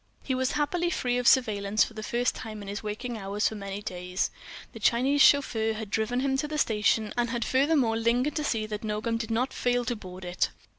[0.23, 3.59] He was happily free of surveillance for the first time in his waking hours of
[3.59, 4.31] many days.
[4.73, 8.65] The Chinese chauffeur had driven him to the station, and had furthermore lingered to see
[8.65, 10.49] that Nogam did not fail to board it.